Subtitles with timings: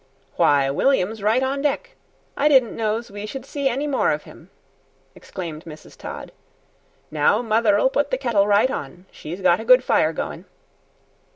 [0.35, 1.91] "Why, William's right on deck;
[2.35, 4.49] I didn't know's we should see any more of him!"
[5.13, 5.95] exclaimed Mrs.
[5.95, 6.31] Todd.
[7.11, 10.45] "Now mother'll put the kettle right on; she's got a good fire goin'."